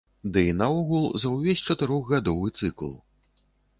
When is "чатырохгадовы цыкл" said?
1.73-2.91